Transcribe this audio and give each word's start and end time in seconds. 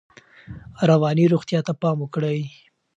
رواني 0.89 1.25
روغتیا 1.33 1.59
ته 1.67 1.73
پام 1.81 1.97
وکړئ. 2.01 2.39